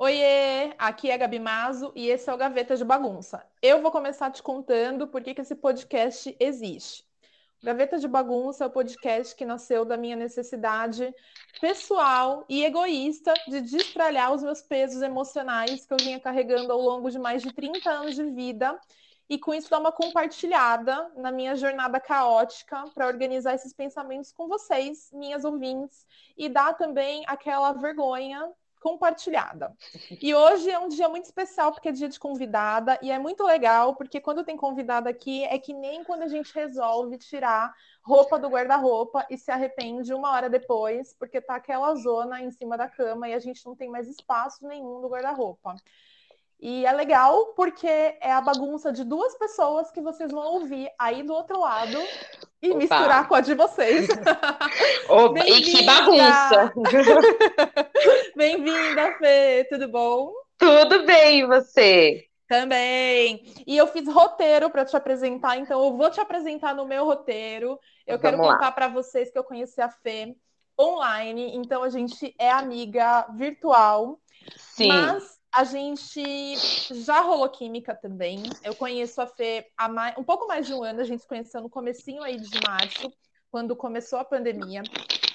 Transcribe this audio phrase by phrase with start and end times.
[0.00, 3.44] Oiê, aqui é Gabi Mazo e esse é o Gaveta de Bagunça.
[3.60, 7.04] Eu vou começar te contando por que, que esse podcast existe.
[7.60, 11.12] O Gaveta de Bagunça é o podcast que nasceu da minha necessidade
[11.60, 17.10] pessoal e egoísta de destralhar os meus pesos emocionais que eu vinha carregando ao longo
[17.10, 18.78] de mais de 30 anos de vida
[19.28, 24.46] e com isso dar uma compartilhada na minha jornada caótica para organizar esses pensamentos com
[24.46, 26.06] vocês, minhas ouvintes,
[26.36, 28.48] e dar também aquela vergonha
[28.80, 29.74] compartilhada.
[30.20, 33.44] E hoje é um dia muito especial porque é dia de convidada e é muito
[33.44, 38.38] legal porque quando tem convidada aqui é que nem quando a gente resolve tirar roupa
[38.38, 42.88] do guarda-roupa e se arrepende uma hora depois porque tá aquela zona em cima da
[42.88, 45.76] cama e a gente não tem mais espaço nenhum no guarda-roupa.
[46.60, 51.22] E é legal porque é a bagunça de duas pessoas que vocês vão ouvir aí
[51.22, 51.96] do outro lado
[52.60, 52.78] e Opa.
[52.78, 54.08] misturar com a de vocês.
[55.08, 56.72] Opa, e que bagunça!
[58.34, 60.32] Bem-vinda, Fê, tudo bom?
[60.58, 62.24] Tudo bem, e você?
[62.48, 63.44] Também.
[63.64, 67.78] E eu fiz roteiro para te apresentar, então eu vou te apresentar no meu roteiro.
[68.04, 70.34] Eu Vamos quero contar para vocês que eu conheci a Fê
[70.80, 74.18] online, então a gente é amiga virtual.
[74.56, 74.88] Sim.
[74.88, 76.56] Mas a gente
[77.04, 78.42] já rolou química também.
[78.62, 81.00] Eu conheço a Fê há mais, um pouco mais de um ano.
[81.00, 83.12] A gente se conheceu no comecinho aí de março,
[83.50, 84.82] quando começou a pandemia.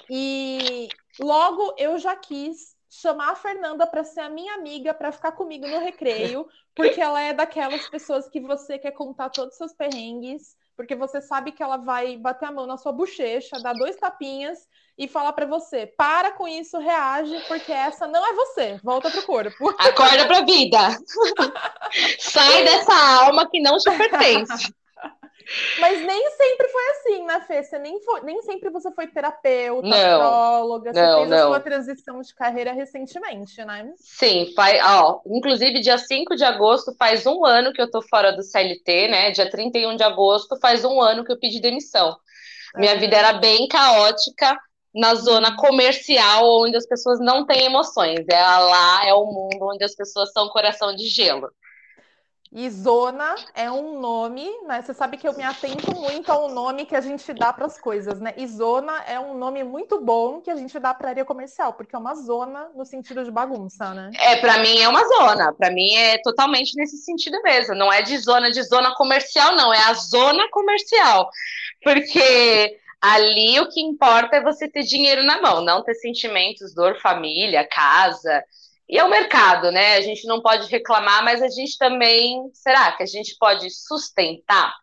[0.10, 0.88] E
[1.20, 5.68] logo eu já quis chamar a Fernanda para ser a minha amiga, para ficar comigo
[5.68, 10.56] no recreio, porque ela é daquelas pessoas que você quer contar todos os seus perrengues,
[10.76, 14.68] porque você sabe que ela vai bater a mão na sua bochecha, dar dois tapinhas
[14.98, 18.80] e falar para você: para com isso, reage, porque essa não é você.
[18.84, 19.70] Volta pro corpo.
[19.80, 20.80] Acorda pra vida.
[22.20, 22.94] Sai dessa
[23.24, 24.74] alma que não te pertence.
[25.80, 27.64] Mas nem sempre foi assim, né, Fê?
[27.64, 31.38] Você nem, foi, nem sempre você foi terapeuta, não, astróloga, você não, fez não.
[31.38, 33.92] a sua transição de carreira recentemente, né?
[33.98, 38.32] Sim, faz, ó, inclusive dia 5 de agosto faz um ano que eu tô fora
[38.32, 39.32] do CLT, né?
[39.32, 42.16] Dia 31 de agosto faz um ano que eu pedi demissão.
[42.76, 44.58] Minha vida era bem caótica,
[44.94, 48.26] na zona comercial, onde as pessoas não têm emoções.
[48.30, 51.50] É lá, é o mundo onde as pessoas são coração de gelo.
[52.56, 54.82] E zona é um nome, né?
[54.82, 57.80] Você sabe que eu me atento muito ao nome que a gente dá para as
[57.80, 58.34] coisas, né?
[58.38, 61.96] E zona é um nome muito bom que a gente dá para área comercial, porque
[61.96, 64.12] é uma zona no sentido de bagunça, né?
[64.20, 65.52] É, para mim é uma zona.
[65.54, 67.74] Para mim é totalmente nesse sentido mesmo.
[67.74, 69.74] Não é de zona de zona comercial, não.
[69.74, 71.30] É a zona comercial,
[71.84, 76.98] porque Ali o que importa é você ter dinheiro na mão, não ter sentimentos, dor,
[77.02, 78.42] família, casa.
[78.88, 79.96] E é o mercado, né?
[79.96, 82.50] A gente não pode reclamar, mas a gente também.
[82.54, 84.74] Será que a gente pode sustentar,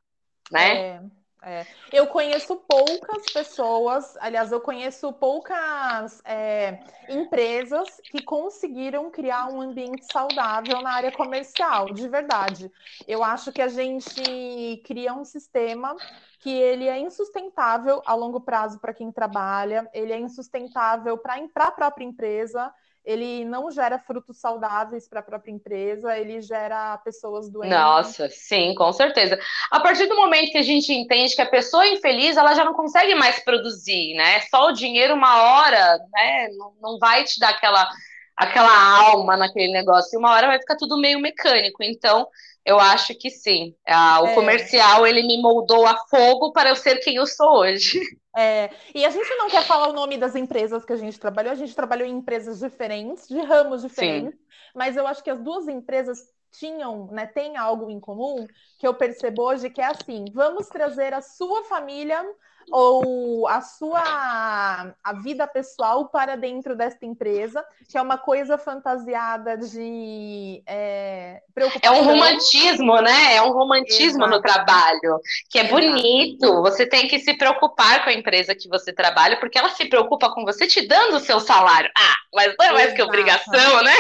[0.51, 0.77] né?
[0.77, 1.01] É.
[1.43, 1.67] É.
[1.91, 10.05] Eu conheço poucas pessoas, aliás, eu conheço poucas é, empresas que conseguiram criar um ambiente
[10.13, 12.71] saudável na área comercial, de verdade.
[13.09, 15.97] Eu acho que a gente cria um sistema
[16.41, 21.73] que ele é insustentável a longo prazo para quem trabalha, ele é insustentável para a
[21.73, 22.71] própria empresa,
[23.05, 27.77] ele não gera frutos saudáveis para a própria empresa, ele gera pessoas doentes.
[27.77, 29.39] Nossa, sim, com certeza.
[29.71, 32.75] A partir do momento que a gente entende que a pessoa infeliz, ela já não
[32.75, 34.41] consegue mais produzir, né?
[34.51, 37.89] Só o dinheiro, uma hora, né, não, não vai te dar aquela,
[38.41, 41.83] aquela alma naquele negócio, e uma hora vai ficar tudo meio mecânico.
[41.83, 42.27] Então,
[42.65, 43.75] eu acho que sim.
[43.87, 44.35] Ah, o é.
[44.35, 48.01] comercial, ele me moldou a fogo para eu ser quem eu sou hoje.
[48.37, 51.51] É, e a gente não quer falar o nome das empresas que a gente trabalhou,
[51.51, 54.45] a gente trabalhou em empresas diferentes, de ramos diferentes, Sim.
[54.73, 56.21] mas eu acho que as duas empresas
[56.53, 58.47] tinham, né, tem algo em comum
[58.79, 62.25] que eu percebo hoje que é assim, vamos trazer a sua família
[62.71, 64.03] ou a sua
[65.03, 71.95] a vida pessoal para dentro desta empresa, que é uma coisa fantasiada de é, preocupação.
[71.95, 73.35] É um romantismo, né?
[73.37, 74.31] É um romantismo Exato.
[74.31, 75.75] no trabalho, que é Exato.
[75.75, 76.63] bonito.
[76.63, 80.31] Você tem que se preocupar com a empresa que você trabalha, porque ela se preocupa
[80.33, 81.91] com você te dando o seu salário.
[81.97, 82.97] Ah, mas não é mais exato.
[82.97, 83.95] que obrigação, né?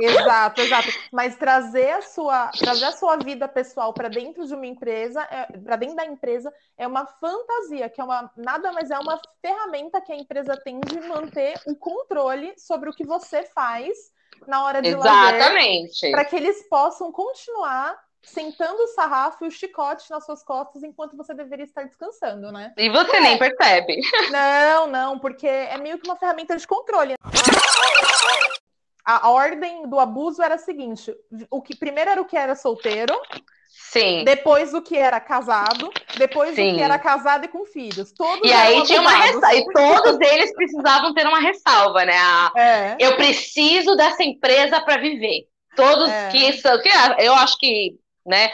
[0.00, 0.88] Exato, exato.
[1.12, 5.46] Mas trazer a sua, trazer a sua vida pessoal para dentro de uma empresa, é,
[5.58, 10.00] para dentro da empresa, é uma fantasia, que é uma nada mais é uma ferramenta
[10.00, 13.96] que a empresa tem de manter o controle sobre o que você faz
[14.46, 16.10] na hora de Exatamente.
[16.10, 21.16] para que eles possam continuar sentando o sarrafo e o chicote nas suas costas enquanto
[21.16, 22.72] você deveria estar descansando, né?
[22.76, 23.20] E você é.
[23.20, 24.00] nem percebe.
[24.30, 27.14] Não, não, porque é meio que uma ferramenta de controle.
[29.04, 31.14] a ordem do abuso era a seguinte:
[31.50, 33.14] o que primeiro era o que era solteiro,
[33.72, 34.24] Sim.
[34.24, 36.72] Depois o que era casado, depois Sim.
[36.72, 38.12] o que era casado e com filhos.
[38.12, 42.16] Todos e aí tinha uma ressalva, e todos eles precisavam ter uma ressalva, né?
[42.16, 42.96] A, é.
[42.98, 45.46] Eu preciso dessa empresa para viver.
[45.74, 46.28] Todos é.
[46.30, 46.88] que são, que
[47.18, 47.96] eu acho que,
[48.26, 48.50] né,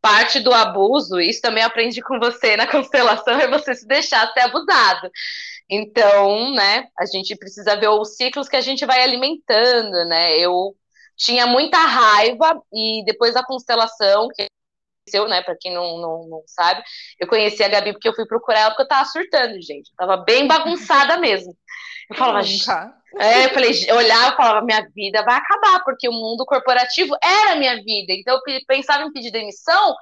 [0.00, 4.40] parte do abuso, isso também aprendi com você na constelação, é você se deixar ser
[4.40, 5.10] abusado.
[5.68, 10.36] Então, né, a gente precisa ver os ciclos que a gente vai alimentando, né?
[10.36, 10.74] Eu
[11.16, 14.48] tinha muita raiva e depois da constelação, que
[15.00, 15.42] aconteceu, né?
[15.42, 16.82] Para quem não, não, não sabe,
[17.18, 19.90] eu conheci a Gabi porque eu fui procurar ela porque eu tava surtando, gente.
[19.90, 21.56] Eu tava bem bagunçada mesmo.
[22.08, 22.40] Eu falava,
[23.18, 27.16] é, eu falei, eu olhava e falava, minha vida vai acabar, porque o mundo corporativo
[27.22, 28.12] era a minha vida.
[28.12, 29.94] Então eu pensava em pedir demissão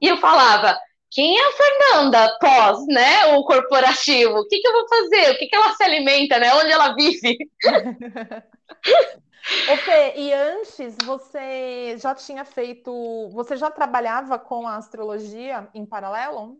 [0.00, 0.78] e eu falava,
[1.10, 4.38] quem é a Fernanda pós, né, o corporativo?
[4.38, 5.30] O que, que eu vou fazer?
[5.30, 6.52] O que, que ela se alimenta, né?
[6.54, 7.38] Onde ela vive?
[9.72, 15.84] Ô Fê, e antes você já tinha feito, você já trabalhava com a astrologia em
[15.84, 16.58] paralelo?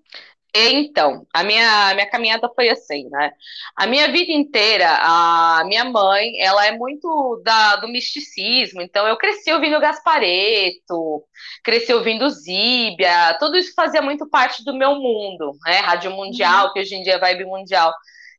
[0.56, 3.32] Então, a minha, minha caminhada foi assim, né?
[3.74, 9.16] A minha vida inteira, a minha mãe, ela é muito da, do misticismo, então eu
[9.16, 11.24] cresci ouvindo Gaspareto,
[11.64, 15.80] cresci ouvindo Zíbia, tudo isso fazia muito parte do meu mundo, né?
[15.80, 16.72] Rádio Mundial, uhum.
[16.72, 17.92] que hoje em dia é Vibe Mundial.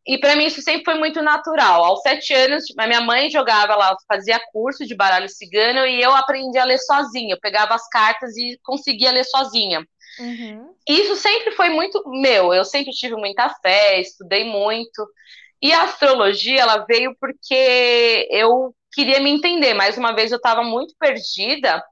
[0.07, 1.83] E para mim isso sempre foi muito natural.
[1.83, 6.57] Aos sete anos, minha mãe jogava lá, fazia curso de baralho cigano e eu aprendi
[6.59, 7.33] a ler sozinha.
[7.33, 9.85] Eu pegava as cartas e conseguia ler sozinha.
[10.19, 10.73] Uhum.
[10.87, 12.53] Isso sempre foi muito meu.
[12.53, 15.07] Eu sempre tive muita fé, estudei muito.
[15.61, 19.73] E a astrologia, ela veio porque eu queria me entender.
[19.73, 21.83] Mais uma vez, eu estava muito perdida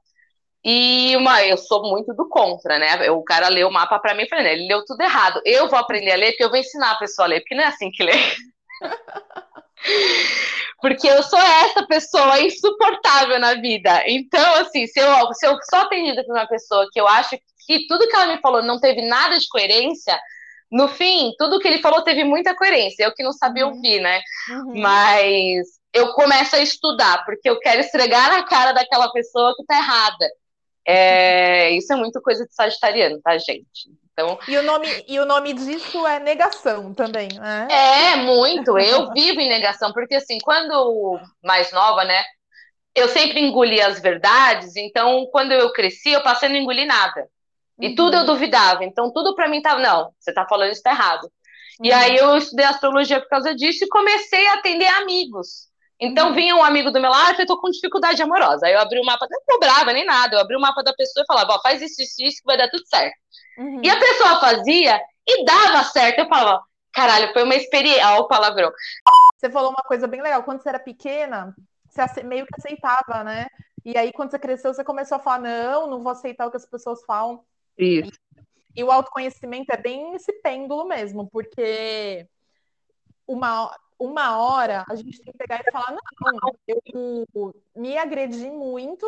[0.64, 3.10] e uma, eu sou muito do contra, né?
[3.10, 5.40] O cara leu o mapa para mim e falei, né, ele leu tudo errado.
[5.44, 7.64] Eu vou aprender a ler porque eu vou ensinar a pessoa a ler, porque não
[7.64, 8.12] é assim que lê.
[10.80, 14.02] porque eu sou essa pessoa insuportável na vida.
[14.06, 17.86] Então, assim, se eu, se eu sou atendida por uma pessoa que eu acho que
[17.86, 20.18] tudo que ela me falou não teve nada de coerência,
[20.72, 23.04] no fim, tudo que ele falou teve muita coerência.
[23.04, 23.74] Eu que não sabia uhum.
[23.74, 24.22] ouvir, né?
[24.50, 24.80] Uhum.
[24.80, 29.76] Mas eu começo a estudar, porque eu quero esfregar na cara daquela pessoa que tá
[29.76, 30.26] errada.
[30.86, 33.88] É, isso é muito coisa de sagitariano, tá, gente?
[34.12, 37.66] Então, e, o nome, e o nome disso é negação também, né?
[37.68, 38.78] É, muito.
[38.78, 42.22] Eu vivo em negação, porque assim, quando mais nova, né?
[42.94, 47.28] Eu sempre engoli as verdades, então quando eu cresci, eu passei a não engolir nada.
[47.80, 47.94] E uhum.
[47.96, 48.84] tudo eu duvidava.
[48.84, 51.24] Então tudo para mim tava, não, você tá falando isso tá errado.
[51.24, 51.86] Uhum.
[51.86, 55.73] E aí eu estudei astrologia por causa disso e comecei a atender amigos.
[56.00, 58.66] Então vinha um amigo do meu lado, eu tô com dificuldade amorosa.
[58.66, 61.22] Aí eu abri o mapa, não cobrava nem nada, eu abri o mapa da pessoa
[61.22, 63.16] e falava, ó, faz isso, isso, isso, que vai dar tudo certo.
[63.58, 63.80] Uhum.
[63.82, 66.18] E a pessoa fazia e dava certo.
[66.18, 66.62] Eu falava,
[66.92, 68.06] caralho, foi uma experiência.
[68.10, 68.70] Ó, o palavrão.
[69.36, 70.42] Você falou uma coisa bem legal.
[70.42, 71.54] Quando você era pequena,
[71.88, 73.46] você meio que aceitava, né?
[73.84, 76.56] E aí, quando você cresceu, você começou a falar: não, não vou aceitar o que
[76.56, 77.44] as pessoas falam.
[77.78, 78.10] Isso.
[78.74, 82.26] E, e o autoconhecimento é bem esse pêndulo mesmo, porque
[83.26, 89.06] uma, uma hora a gente tem que pegar e falar: não, eu me agredi muito,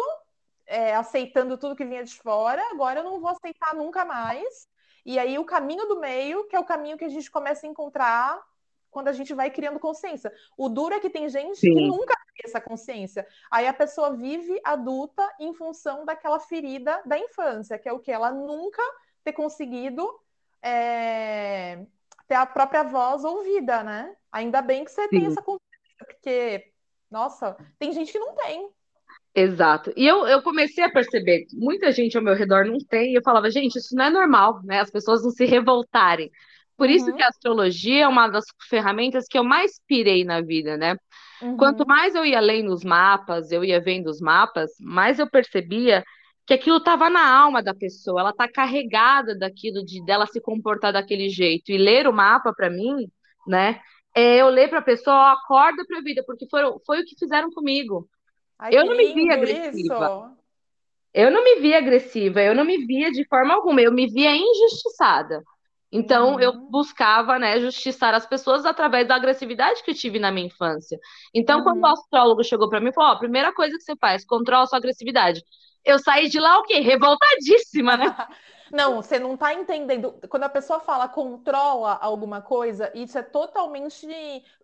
[0.67, 4.69] é, aceitando tudo que vinha de fora, agora eu não vou aceitar nunca mais.
[5.05, 7.71] E aí o caminho do meio, que é o caminho que a gente começa a
[7.71, 8.43] encontrar
[8.91, 10.33] quando a gente vai criando consciência.
[10.57, 11.75] O duro é que tem gente Sim.
[11.75, 13.27] que nunca tem essa consciência.
[13.51, 18.11] Aí a pessoa vive adulta em função daquela ferida da infância, que é o que
[18.11, 18.83] ela nunca
[19.23, 20.09] ter conseguido
[20.63, 21.87] é,
[22.27, 24.15] ter a própria voz ouvida, né?
[24.33, 25.09] Ainda bem que você Sim.
[25.11, 26.65] tem essa consciência, porque,
[27.11, 28.69] nossa, tem gente que não tem.
[29.35, 29.93] Exato.
[29.97, 33.15] E eu, eu comecei a perceber que muita gente ao meu redor não tem, e
[33.17, 34.81] eu falava, gente, isso não é normal, né?
[34.81, 36.31] As pessoas não se revoltarem.
[36.77, 37.17] Por isso uhum.
[37.17, 40.97] que a astrologia é uma das ferramentas que eu mais pirei na vida, né?
[41.41, 41.57] Uhum.
[41.57, 46.03] Quanto mais eu ia lendo os mapas, eu ia vendo os mapas, mais eu percebia
[46.47, 50.93] que aquilo estava na alma da pessoa, ela está carregada daquilo de dela se comportar
[50.93, 51.73] daquele jeito.
[51.73, 53.11] E ler o mapa para mim,
[53.47, 53.81] né?
[54.15, 57.19] É eu ler para a pessoa, acorda para a vida, porque foi, foi o que
[57.19, 58.09] fizeram comigo.
[58.59, 59.95] Ai, eu não me via agressiva.
[59.95, 60.37] Isso.
[61.13, 64.37] Eu não me via agressiva, eu não me via de forma alguma, eu me via
[64.37, 65.43] injustiçada.
[65.91, 66.41] Então, uhum.
[66.41, 70.99] eu buscava, né, justiçar as pessoas através da agressividade que eu tive na minha infância.
[71.35, 71.65] Então, uhum.
[71.65, 74.25] quando o astrólogo chegou para mim e falou: Ó, a primeira coisa que você faz,
[74.25, 75.43] controla sua agressividade.
[75.87, 76.81] Eu saí de lá o quê?
[76.81, 78.07] Revoltadíssima, né?
[78.73, 80.19] Não, você não está entendendo.
[80.29, 84.09] Quando a pessoa fala controla alguma coisa, isso é totalmente.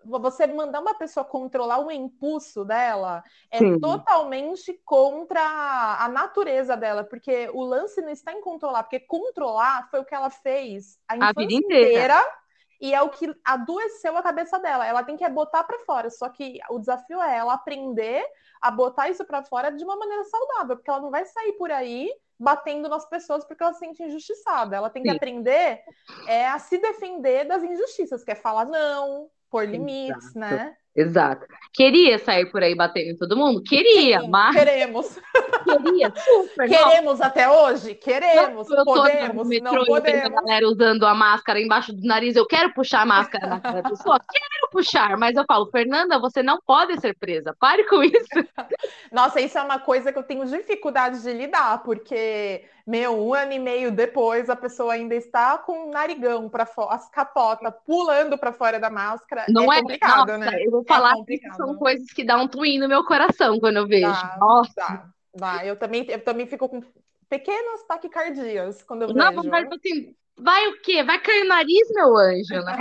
[0.05, 3.79] Você mandar uma pessoa controlar o impulso dela é Sim.
[3.79, 10.00] totalmente contra a natureza dela, porque o lance não está em controlar, porque controlar foi
[10.00, 12.17] o que ela fez a a vida inteira.
[12.17, 12.41] inteira
[12.82, 14.84] e é o que adoeceu a cabeça dela.
[14.84, 16.10] Ela tem que botar para fora.
[16.10, 18.24] Só que o desafio é ela aprender
[18.60, 21.70] a botar isso para fora de uma maneira saudável, porque ela não vai sair por
[21.70, 24.74] aí batendo nas pessoas porque ela se sente injustiçada.
[24.74, 25.16] Ela tem que Sim.
[25.16, 25.80] aprender
[26.26, 30.38] é, a se defender das injustiças, que é falar não, pôr limites, Exato.
[30.40, 30.76] né?
[30.94, 31.46] Exato.
[31.72, 33.62] Queria sair por aí batendo em todo mundo?
[33.62, 34.54] Queria, Sim, mas.
[34.54, 35.18] Queremos.
[35.64, 36.68] Queria, super.
[36.68, 37.26] Queremos não.
[37.26, 37.94] até hoje?
[37.94, 38.68] Queremos.
[38.68, 39.49] Não, eu podemos.
[39.49, 40.26] Metrô, não podemos.
[40.26, 42.37] a galera usando a máscara embaixo do nariz.
[42.37, 44.20] Eu quero puxar a máscara na cara da pessoa.
[44.30, 47.54] Quero puxar, mas eu falo, Fernanda, você não pode ser presa.
[47.58, 48.16] Pare com isso.
[49.11, 53.52] Nossa, isso é uma coisa que eu tenho dificuldade de lidar, porque meu, um ano
[53.52, 58.37] e meio depois, a pessoa ainda está com o narigão para fora, as capotas pulando
[58.37, 59.44] para fora da máscara.
[59.49, 60.62] Não é, é complicado, nossa, né?
[60.64, 63.86] Eu é falar que são coisas que dão um twin no meu coração quando eu
[63.86, 64.10] vejo.
[64.10, 64.72] Dá, nossa.
[64.76, 65.66] Dá, dá.
[65.66, 66.82] Eu também, eu também fico com
[67.28, 69.42] pequenas taquicardias quando eu Não, vejo.
[69.48, 71.02] Não, assim, vai o quê?
[71.02, 72.76] Vai cair o nariz, meu anjo, né?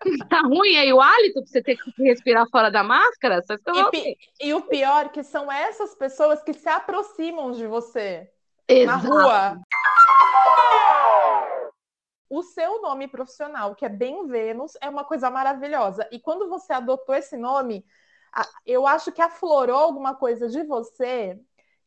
[0.28, 3.42] tá ruim aí o hálito pra você ter que respirar fora da máscara?
[3.92, 8.30] E, e, o pior é que são essas pessoas que se aproximam de você.
[8.68, 9.08] Exato.
[9.08, 9.60] na rua.
[12.30, 16.08] O seu nome profissional, que é Bem Vênus, é uma coisa maravilhosa.
[16.12, 17.84] E quando você adotou esse nome,
[18.64, 21.38] eu acho que aflorou alguma coisa de você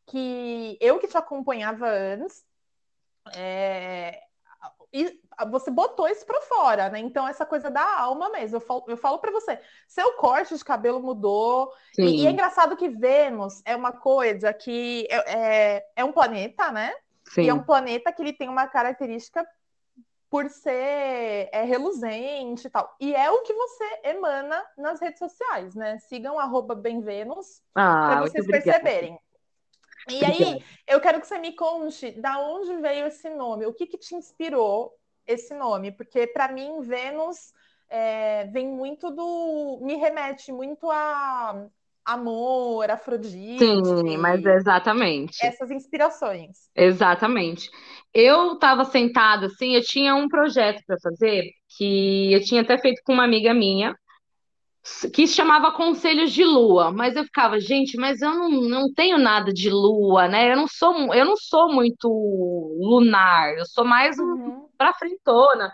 [0.06, 2.44] que eu que te acompanhava antes,
[3.34, 4.22] é,
[4.92, 5.18] e
[5.50, 7.00] você botou isso para fora, né?
[7.00, 8.58] Então, essa coisa da alma mesmo.
[8.58, 9.58] Eu falo, eu falo para você,
[9.88, 11.72] seu corte de cabelo mudou.
[11.98, 16.70] E, e, é engraçado que Vênus é uma coisa que é, é, é um planeta,
[16.70, 16.94] né?
[17.24, 17.42] Sim.
[17.42, 19.44] E é um planeta que ele tem uma característica
[20.34, 22.92] por ser é, reluzente e tal.
[22.98, 25.96] E é o que você emana nas redes sociais, né?
[26.00, 29.16] Sigam arroba bemvenus ah, para vocês perceberem.
[30.10, 33.86] E aí, eu quero que você me conte da onde veio esse nome, o que,
[33.86, 34.92] que te inspirou
[35.24, 37.52] esse nome, porque para mim Vênus
[37.88, 39.78] é, vem muito do.
[39.82, 41.64] me remete muito a
[42.04, 43.58] amor, Afrodite.
[43.58, 45.44] Sim, mas exatamente.
[45.44, 46.68] Essas inspirações.
[46.74, 47.70] Exatamente.
[48.12, 53.00] Eu estava sentada assim, eu tinha um projeto para fazer que eu tinha até feito
[53.04, 53.94] com uma amiga minha
[55.14, 59.16] que se chamava Conselhos de Lua, mas eu ficava, gente, mas eu não, não tenho
[59.16, 60.52] nada de lua, né?
[60.52, 62.06] Eu não sou, eu não sou muito
[62.78, 64.68] lunar, eu sou mais um uhum.
[64.76, 65.72] pra frentona.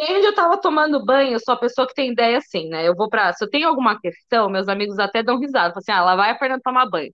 [0.00, 2.70] E aí, onde eu tava tomando banho, eu sou a pessoa que tem ideia assim,
[2.70, 2.88] né?
[2.88, 3.34] Eu vou pra.
[3.34, 5.74] Se eu tenho alguma questão, meus amigos até dão risada.
[5.74, 7.12] Falam assim, ah, lá vai a Fernanda tomar banho.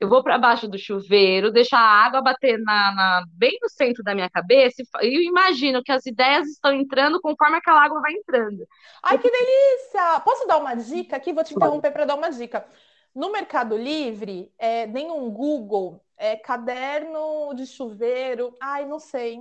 [0.00, 4.02] Eu vou para baixo do chuveiro, deixo a água bater na, na, bem no centro
[4.02, 8.12] da minha cabeça e eu imagino que as ideias estão entrando conforme aquela água vai
[8.12, 8.66] entrando.
[9.00, 10.18] Ai, que delícia!
[10.24, 11.32] Posso dar uma dica aqui?
[11.32, 12.66] Vou te interromper para dar uma dica.
[13.14, 19.38] No Mercado Livre, é, nem um Google, é, caderno de chuveiro, ai, não sei,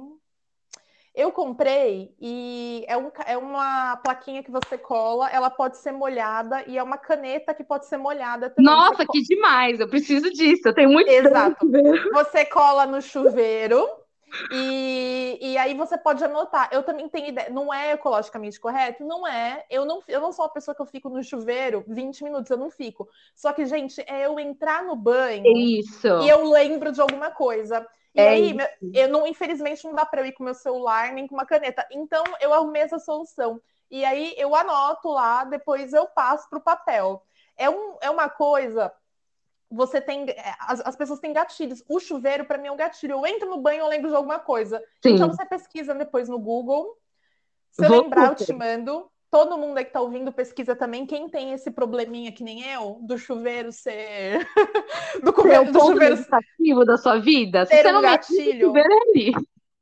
[1.16, 6.64] eu comprei e é, um, é uma plaquinha que você cola, ela pode ser molhada
[6.68, 8.74] e é uma caneta que pode ser molhada também.
[8.74, 9.80] Nossa, você que demais!
[9.80, 11.70] Eu preciso disso, eu tenho muito Exato.
[12.14, 13.88] Você cola no chuveiro
[14.52, 16.70] e, e aí você pode anotar.
[16.72, 19.06] Eu também tenho ideia, não é ecologicamente correto?
[19.06, 19.64] Não é.
[19.70, 22.58] Eu não, eu não sou uma pessoa que eu fico no chuveiro 20 minutos, eu
[22.58, 23.08] não fico.
[23.36, 26.08] Só que, gente, é eu entrar no banho Isso.
[26.08, 27.86] e eu lembro de alguma coisa.
[28.16, 28.92] E é aí, isso.
[28.94, 31.86] eu não, infelizmente, não dá para eu ir com meu celular nem com uma caneta.
[31.92, 33.62] Então, eu arrumei essa solução.
[33.90, 37.24] E aí, eu anoto lá, depois eu passo para o papel.
[37.58, 38.92] É, um, é uma coisa.
[39.70, 40.30] Você tem.
[40.30, 41.84] É, as, as pessoas têm gatilhos.
[41.90, 43.14] O chuveiro, para mim, é um gatilho.
[43.14, 44.80] Eu entro no banho, eu lembro de alguma coisa.
[45.02, 45.16] Sim.
[45.16, 46.98] Então, você pesquisa depois no Google.
[47.72, 51.08] Se eu Vou lembrar, eu te mando todo mundo aí que está ouvindo pesquisa também,
[51.08, 54.48] quem tem esse probleminha que nem eu, do chuveiro ser.
[55.24, 56.86] do, comer, do chuveiro.
[56.86, 57.66] da sua vida?
[57.66, 58.68] Se você um não gatilho.
[58.68, 59.34] Chuveiro é ali.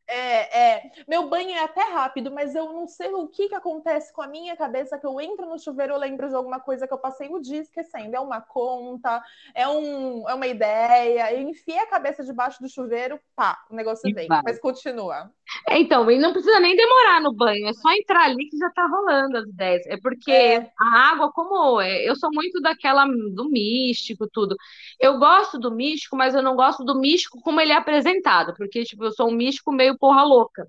[0.07, 0.91] É, é.
[1.05, 4.27] Meu banho é até rápido, mas eu não sei o que, que acontece com a
[4.27, 7.27] minha cabeça, que eu entro no chuveiro, eu lembro de alguma coisa que eu passei
[7.27, 8.15] o dia esquecendo.
[8.15, 9.21] É uma conta,
[9.53, 11.33] é, um, é uma ideia.
[11.33, 14.27] Eu enfiei a cabeça debaixo do chuveiro, pá, o negócio e vem.
[14.27, 14.41] Vai.
[14.43, 15.29] Mas continua.
[15.67, 18.69] É, então, e não precisa nem demorar no banho, é só entrar ali que já
[18.71, 19.85] tá rolando as ideias.
[19.87, 20.71] É porque é.
[20.79, 24.55] a água, como é, eu sou muito daquela do místico, tudo.
[24.99, 28.83] Eu gosto do místico, mas eu não gosto do místico como ele é apresentado, porque,
[28.83, 30.67] tipo, eu sou um místico meio porra louca.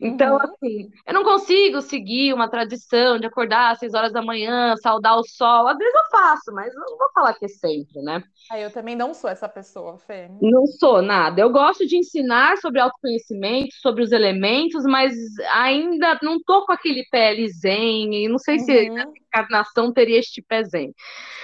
[0.00, 0.42] Então, uhum.
[0.42, 5.16] assim, eu não consigo seguir uma tradição de acordar às seis horas da manhã, saudar
[5.16, 5.68] o sol.
[5.68, 8.22] Às vezes eu faço, mas não vou falar que é sempre, né?
[8.50, 10.30] Ah, eu também não sou essa pessoa, Fê.
[10.40, 11.40] Não sou nada.
[11.40, 15.14] Eu gosto de ensinar sobre autoconhecimento, sobre os elementos, mas
[15.52, 18.64] ainda não tô com aquele pé zen, e não sei uhum.
[18.64, 20.94] se a encarnação teria este pé zen.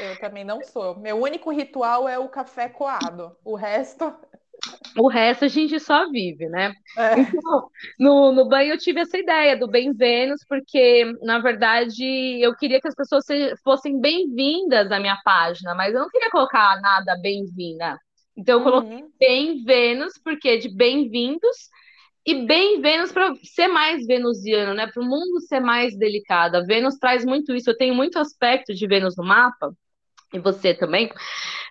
[0.00, 0.98] Eu também não sou.
[0.98, 3.36] Meu único ritual é o café coado.
[3.44, 4.14] O resto.
[4.98, 6.72] O resto a gente só vive, né?
[6.96, 7.20] É.
[7.20, 12.04] Então, no, no banho eu tive essa ideia do Bem Vênus, porque, na verdade,
[12.40, 13.24] eu queria que as pessoas
[13.62, 17.98] fossem bem-vindas à minha página, mas eu não queria colocar nada bem-vinda.
[18.36, 19.10] Então, eu coloquei uhum.
[19.18, 21.56] Bem Vênus, porque de bem-vindos,
[22.24, 24.86] e bem Vênus para ser mais venusiano, né?
[24.86, 26.56] Para o mundo ser mais delicado.
[26.56, 27.70] A Vênus traz muito isso.
[27.70, 29.72] Eu tenho muito aspecto de Vênus no mapa,
[30.32, 31.10] e você também.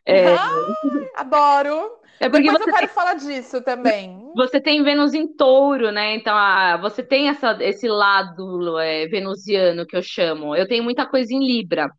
[0.05, 0.27] É...
[0.27, 2.04] Ai, adoro!
[2.19, 2.95] É porque Depois eu quero tem...
[2.95, 4.31] falar disso também.
[4.35, 6.15] Você tem Vênus em touro, né?
[6.15, 10.55] Então, ah, você tem essa, esse lado é, venusiano que eu chamo.
[10.55, 11.89] Eu tenho muita coisa em Libra.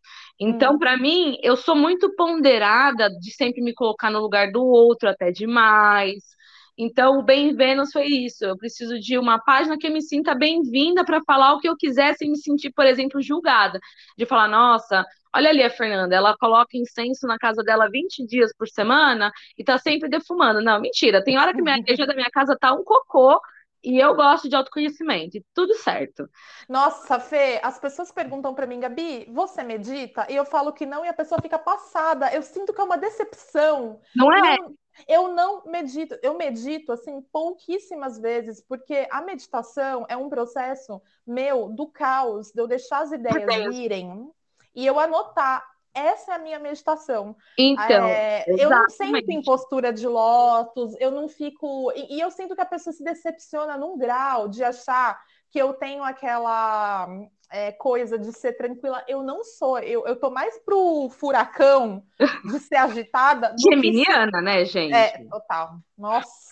[0.40, 0.78] Então, hum.
[0.78, 5.30] para mim, eu sou muito ponderada de sempre me colocar no lugar do outro, até
[5.30, 6.37] demais.
[6.78, 8.44] Então, o Bem Vênus foi isso.
[8.44, 11.76] Eu preciso de uma página que eu me sinta bem-vinda para falar o que eu
[11.76, 13.78] quiser sem me sentir, por exemplo, julgada.
[14.16, 15.04] De falar, nossa,
[15.37, 19.62] olha ali a Fernanda, ela coloca incenso na casa dela 20 dias por semana e
[19.62, 20.62] tá sempre defumando.
[20.62, 21.23] Não, mentira.
[21.23, 23.38] Tem hora que minha igreja da minha casa tá um cocô
[23.85, 26.28] e eu gosto de autoconhecimento, e tudo certo.
[26.69, 30.26] Nossa, Fê, as pessoas perguntam para mim, Gabi, você medita?
[30.28, 32.33] E eu falo que não, e a pessoa fica passada.
[32.35, 34.00] Eu sinto que é uma decepção.
[34.14, 34.57] Não é?
[34.57, 34.76] Eu,
[35.07, 41.69] eu não medito, eu medito assim pouquíssimas vezes, porque a meditação é um processo meu
[41.69, 44.33] do caos, de eu deixar as ideias virem
[44.76, 45.64] e eu anotar
[45.97, 47.35] essa é a minha meditação.
[47.59, 51.90] Então, é, eu não sento em postura de lótus, eu não fico.
[51.97, 55.18] E, e, eu sinto que a pessoa se decepciona num grau de achar
[55.50, 57.09] que eu tenho aquela
[57.50, 59.02] é, coisa de ser tranquila.
[59.09, 62.02] Eu não sou, eu, eu tô mais pro furacão
[62.45, 63.54] de ser agitada.
[63.59, 64.95] Geminiana, né, gente?
[64.95, 65.78] É, total.
[65.97, 66.45] Nossa,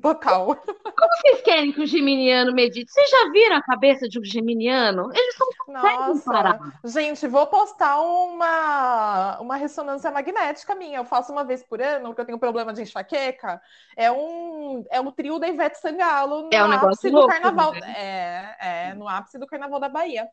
[0.00, 0.46] total.
[0.56, 2.90] Como vocês querem que o geminiano medite?
[2.90, 5.10] Vocês já viram a cabeça de um geminiano?
[5.14, 10.98] Eles são Nossa, gente, vou postar uma, uma ressonância magnética minha.
[10.98, 13.60] Eu faço uma vez por ano, porque eu tenho problema de enxaqueca.
[13.96, 17.72] É um, é um trio da Ivete Sangalo no é um ápice do louco, carnaval.
[17.72, 17.94] Né?
[17.96, 20.28] É, é, no ápice do carnaval da Bahia.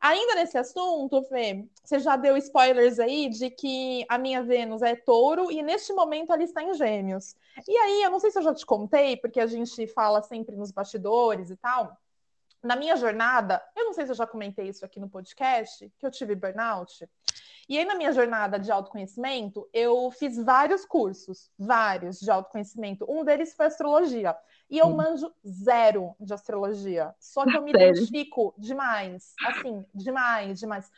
[0.00, 4.94] Ainda nesse assunto, Fê, você já deu spoilers aí de que a minha Vênus é
[4.94, 7.34] touro e neste momento ela está em gêmeos.
[7.66, 10.54] E aí, eu não sei se eu já te contei, porque a gente fala sempre
[10.54, 11.96] nos bastidores e tal.
[12.62, 16.06] Na minha jornada, eu não sei se eu já comentei isso aqui no podcast, que
[16.06, 17.08] eu tive burnout.
[17.68, 23.04] E aí, na minha jornada de autoconhecimento, eu fiz vários cursos, vários de autoconhecimento.
[23.08, 24.36] Um deles foi astrologia.
[24.70, 27.14] E eu manjo zero de astrologia.
[27.18, 27.96] Só que eu me Sério?
[27.96, 29.34] identifico demais.
[29.44, 30.90] Assim, demais, demais.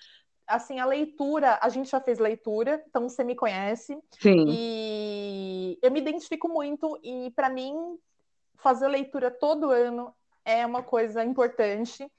[0.46, 3.98] Assim, a leitura, a gente já fez leitura, então você me conhece.
[4.18, 4.46] Sim.
[4.48, 7.98] E eu me identifico muito, e para mim,
[8.56, 12.10] fazer leitura todo ano é uma coisa importante.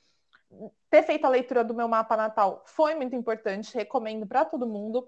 [0.89, 5.07] Ter feito a leitura do meu mapa natal foi muito importante, recomendo para todo mundo.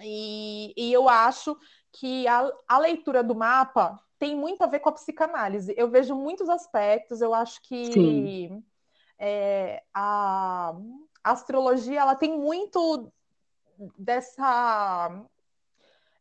[0.00, 1.56] E, e, eu acho
[1.92, 5.74] que a, a leitura do mapa tem muito a ver com a psicanálise.
[5.76, 8.50] Eu vejo muitos aspectos, eu acho que
[9.18, 10.74] é, a,
[11.22, 13.12] a astrologia ela tem muito
[13.98, 15.24] dessa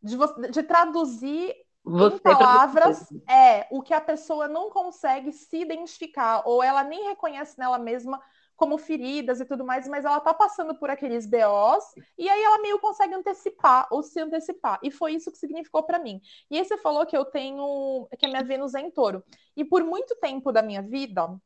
[0.02, 0.18] de,
[0.52, 6.62] de traduzir você em palavras é o que a pessoa não consegue se identificar ou
[6.62, 8.22] ela nem reconhece nela mesma
[8.60, 11.86] como feridas e tudo mais, mas ela tá passando por aqueles BOs
[12.18, 14.78] e aí ela meio consegue antecipar ou se antecipar.
[14.84, 16.20] E foi isso que significou para mim.
[16.52, 19.24] E aí você falou que eu tenho que a minha Vênus é em touro.
[19.56, 21.40] E por muito tempo da minha vida,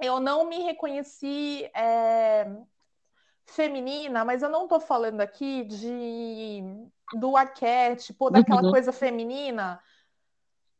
[0.00, 2.46] eu não me reconheci é,
[3.46, 6.62] feminina, mas eu não tô falando aqui de
[7.12, 8.70] do arquétipo, daquela uhum.
[8.70, 9.80] coisa feminina,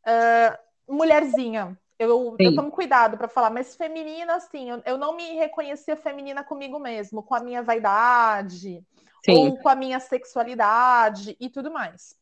[0.07, 1.79] uh, mulherzinha.
[1.97, 6.43] Eu, eu tomo cuidado para falar, mas feminina, assim, eu, eu, não me reconhecia feminina
[6.43, 8.85] comigo mesmo, com a minha vaidade,
[9.25, 9.33] Sim.
[9.33, 12.17] ou com a minha sexualidade e tudo mais.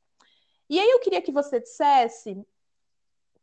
[0.68, 2.46] E aí eu queria que você dissesse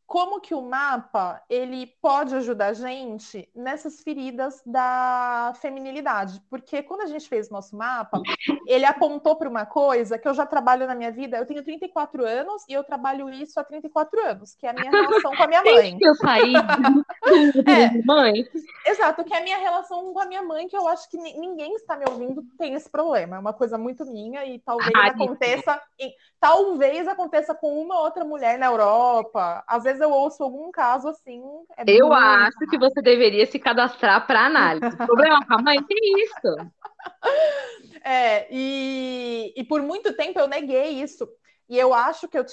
[0.10, 7.02] como que o mapa ele pode ajudar a gente nessas feridas da feminilidade, porque quando
[7.02, 8.19] a gente fez nosso mapa,
[8.65, 11.38] ele apontou para uma coisa que eu já trabalho na minha vida.
[11.38, 14.89] Eu tenho 34 anos e eu trabalho isso há 34 anos, que é a minha
[14.89, 15.95] relação com a minha mãe.
[16.02, 16.54] eu saí
[17.67, 18.48] é, mãe.
[18.88, 21.76] Exato, que é a minha relação com a minha mãe, que eu acho que ninguém
[21.76, 23.36] está me ouvindo tem esse problema.
[23.36, 28.26] É uma coisa muito minha e talvez Ai, aconteça, e, talvez aconteça com uma outra
[28.26, 29.63] mulher na Europa.
[29.67, 31.44] Às vezes eu ouço algum caso assim.
[31.78, 34.96] É eu acho que você deveria se cadastrar para análise.
[34.98, 36.56] problema com a mãe, que isso?
[38.02, 41.30] É, e, e por muito tempo eu neguei isso.
[41.68, 42.46] E eu acho que eu,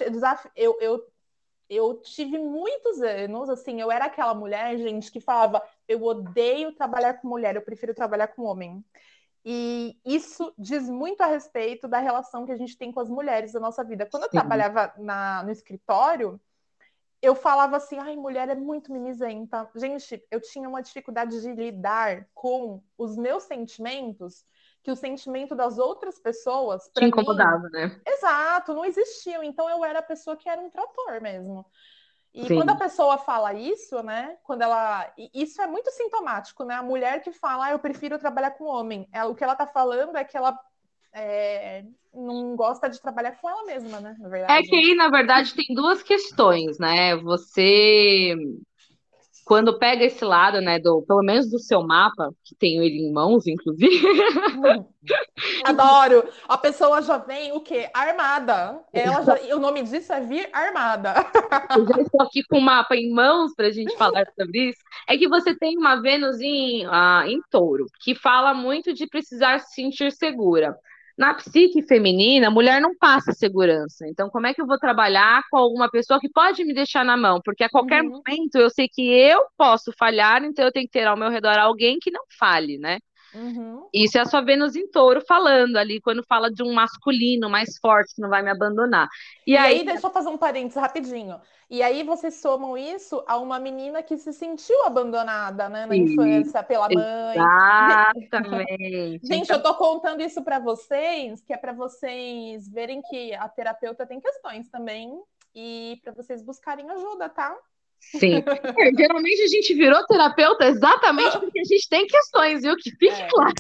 [0.57, 1.07] eu, eu,
[1.69, 7.15] eu tive muitos anos, assim, eu era aquela mulher, gente, que falava: eu odeio trabalhar
[7.15, 8.85] com mulher, eu prefiro trabalhar com homem.
[9.49, 13.53] E isso diz muito a respeito da relação que a gente tem com as mulheres
[13.53, 14.05] da nossa vida.
[14.11, 14.39] Quando eu Sim.
[14.39, 16.41] trabalhava na, no escritório,
[17.27, 19.69] eu falava assim, ai, mulher é muito mimizenta.
[19.75, 24.45] Gente, eu tinha uma dificuldade de lidar com os meus sentimentos,
[24.83, 26.89] que o sentimento das outras pessoas.
[26.95, 28.01] Te incomodava, mim, né?
[28.07, 29.43] Exato, não existiam.
[29.43, 31.67] Então eu era a pessoa que era um trator mesmo.
[32.33, 32.55] E Sim.
[32.55, 34.37] quando a pessoa fala isso, né?
[34.45, 35.13] Quando ela.
[35.35, 36.75] Isso é muito sintomático, né?
[36.75, 39.09] A mulher que fala, ah, eu prefiro trabalhar com homem.
[39.11, 40.57] Ela, o que ela tá falando é que ela
[41.17, 44.15] é, não gosta de trabalhar com ela mesma, né?
[44.19, 44.53] Na verdade.
[44.53, 47.17] É que aí, na verdade, tem duas questões, né?
[47.17, 48.37] Você
[49.47, 53.13] quando pega esse lado, né, do, pelo menos do seu mapa, que tenho ele em
[53.13, 54.05] mãos, inclusive.
[55.65, 56.29] Adoro.
[56.49, 57.89] A pessoa já vem o quê?
[57.95, 58.81] Armada.
[58.93, 61.15] Ela já, o nome disso é vir armada.
[61.77, 64.81] Eu já estou aqui com o mapa em mãos para a gente falar sobre isso.
[65.09, 69.61] É que você tem uma Vênus em, uh, em touro, que fala muito de precisar
[69.61, 70.77] se sentir segura.
[71.17, 74.07] Na psique feminina, a mulher não passa segurança.
[74.07, 77.17] Então, como é que eu vou trabalhar com alguma pessoa que pode me deixar na
[77.17, 77.41] mão?
[77.43, 78.11] Porque a qualquer uhum.
[78.11, 81.59] momento eu sei que eu posso falhar, então eu tenho que ter ao meu redor
[81.59, 82.99] alguém que não fale, né?
[83.37, 83.87] Uhum.
[83.93, 87.77] Isso é a sua Vênus em touro falando ali, quando fala de um masculino mais
[87.79, 89.09] forte que não vai me abandonar.
[89.47, 91.39] E, e aí, aí, deixa eu fazer um parênteses rapidinho.
[91.69, 96.03] E aí vocês somam isso a uma menina que se sentiu abandonada, né, na Sim,
[96.03, 97.37] infância pela mãe.
[98.17, 99.21] Exatamente.
[99.27, 99.57] Gente, então...
[99.57, 104.21] eu tô contando isso para vocês, que é para vocês verem que a terapeuta tem
[104.21, 105.21] questões também
[105.55, 107.57] e para vocês buscarem ajuda, tá?
[108.01, 108.43] Sim.
[108.79, 112.77] É, geralmente a gente virou terapeuta exatamente porque a gente tem questões, viu?
[112.77, 113.29] Que fique é.
[113.29, 113.55] claro.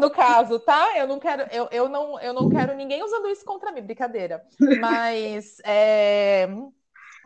[0.00, 0.96] No caso, tá?
[0.96, 4.42] Eu não quero, eu, eu, não, eu não quero ninguém usando isso contra mim, brincadeira.
[4.80, 6.48] Mas é,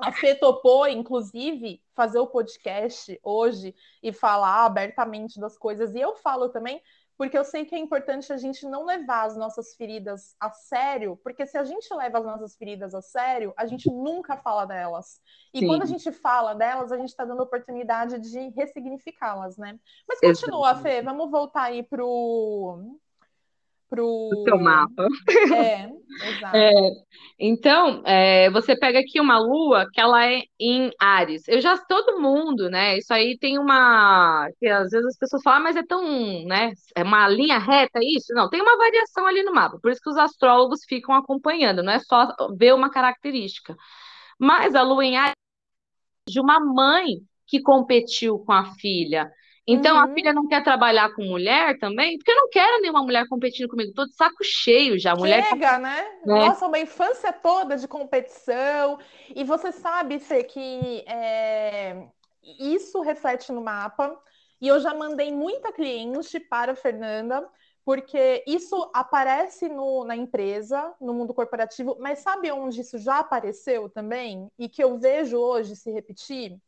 [0.01, 5.95] a Fê topou, inclusive, fazer o podcast hoje e falar abertamente das coisas.
[5.95, 6.81] E eu falo também
[7.17, 11.17] porque eu sei que é importante a gente não levar as nossas feridas a sério,
[11.23, 15.21] porque se a gente leva as nossas feridas a sério, a gente nunca fala delas.
[15.53, 15.67] E Sim.
[15.67, 19.79] quando a gente fala delas, a gente está dando oportunidade de ressignificá-las, né?
[20.09, 20.97] Mas continua, Exatamente.
[20.97, 22.99] Fê, vamos voltar aí pro
[23.95, 25.07] pro o seu mapa.
[25.55, 25.89] É,
[26.29, 26.57] exato.
[26.57, 26.73] É,
[27.39, 31.47] então, é, você pega aqui uma lua que ela é em Ares.
[31.49, 32.99] Eu já todo mundo, né?
[32.99, 36.03] Isso aí tem uma que às vezes as pessoas falam, ah, mas é tão,
[36.45, 36.73] né?
[36.97, 38.33] É uma linha reta isso?
[38.35, 39.79] Não, tem uma variação ali no mapa.
[39.81, 43.77] Por isso que os astrólogos ficam acompanhando, não é só ver uma característica.
[44.39, 45.35] Mas a lua em Ares
[46.29, 49.31] de uma mãe que competiu com a filha.
[49.67, 50.03] Então, uhum.
[50.03, 53.69] a filha não quer trabalhar com mulher também, porque eu não quero nenhuma mulher competindo
[53.69, 55.15] comigo, tô de saco cheio já.
[55.17, 55.79] Mulher Chega, tá...
[55.79, 56.01] né?
[56.01, 56.27] É.
[56.27, 58.99] Nossa, uma infância toda de competição.
[59.35, 62.07] E você sabe, Fê, que é...
[62.59, 64.19] isso reflete no mapa.
[64.61, 67.47] E eu já mandei muita cliente para a Fernanda,
[67.85, 73.89] porque isso aparece no, na empresa, no mundo corporativo, mas sabe onde isso já apareceu
[73.89, 74.49] também?
[74.59, 76.59] E que eu vejo hoje se repetir?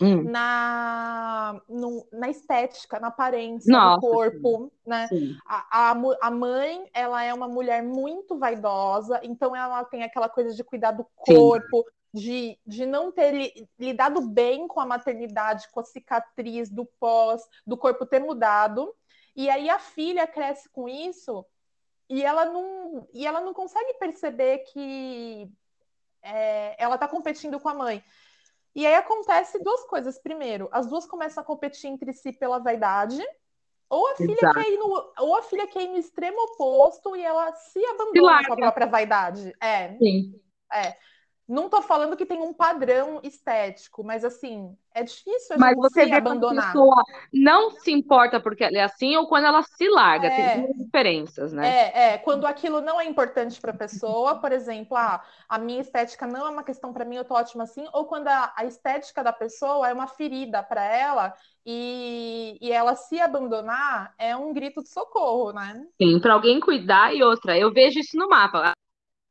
[0.00, 0.22] Hum.
[0.24, 4.70] na, no, na estética, na aparência Nossa, do corpo, sim.
[4.86, 5.08] né?
[5.08, 5.36] Sim.
[5.46, 5.90] A, a,
[6.22, 10.92] a, mãe, ela é uma mulher muito vaidosa, então ela tem aquela coisa de cuidar
[10.92, 16.84] do corpo, de, de não ter lidado bem com a maternidade, com a cicatriz do
[17.00, 18.94] pós, do corpo ter mudado.
[19.34, 21.44] E aí a filha cresce com isso
[22.08, 25.50] e ela não, e ela não consegue perceber que
[26.22, 28.04] é, ela está competindo com a mãe.
[28.74, 30.18] E aí acontece duas coisas.
[30.18, 33.22] Primeiro, as duas começam a competir entre si pela vaidade,
[33.88, 37.52] ou a filha quer ir no, ou a filha quer no extremo oposto e ela
[37.52, 39.54] se abandona com a própria vaidade.
[39.60, 39.96] É.
[39.98, 40.40] Sim.
[40.72, 40.96] É.
[41.48, 45.80] Não tô falando que tem um padrão estético, mas assim, é difícil a mas gente
[45.80, 46.64] você se abandonar.
[46.64, 47.02] A pessoa
[47.32, 50.76] não se importa porque ela é assim ou quando ela se larga, é, tem duas
[50.76, 51.68] diferenças, né?
[51.68, 55.80] É, é, quando aquilo não é importante para a pessoa, por exemplo, ah, a minha
[55.80, 58.64] estética não é uma questão para mim, eu tô ótima assim, ou quando a, a
[58.64, 61.34] estética da pessoa é uma ferida para ela
[61.66, 65.86] e, e ela se abandonar, é um grito de socorro, né?
[66.00, 67.58] Sim, para alguém cuidar e outra.
[67.58, 68.72] Eu vejo isso no mapa.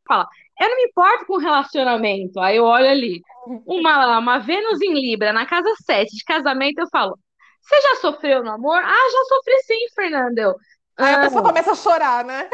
[0.07, 0.27] Fala,
[0.61, 2.39] eu não me importo com relacionamento.
[2.39, 3.21] Aí eu olho ali,
[3.65, 7.17] uma, uma Vênus em Libra, na casa 7 de casamento, eu falo:
[7.61, 8.77] Você já sofreu no amor?
[8.77, 10.55] Ah, já sofri sim, Fernando.
[10.97, 11.45] Aí a pessoa ah.
[11.45, 12.47] começa a chorar, né?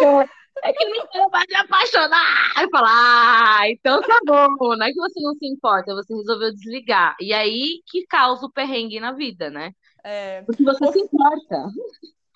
[0.64, 2.52] É, que não vai me apaixonar.
[2.56, 4.76] Aí fala, ah, então tá bom.
[4.76, 7.16] Não é que você não se importa, você resolveu desligar.
[7.20, 9.72] E aí que causa o perrengue na vida, né?
[10.04, 10.42] É.
[10.44, 10.92] Porque você o...
[10.92, 11.68] se importa.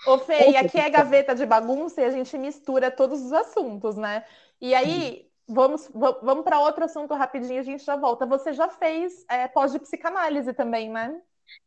[0.06, 3.96] Ô, Fê, e aqui é gaveta de bagunça e a gente mistura todos os assuntos,
[3.96, 4.24] né?
[4.60, 8.26] E aí, Vamos, vamos para outro assunto rapidinho, a gente já volta.
[8.26, 11.20] Você já fez é, pós de psicanálise também, né?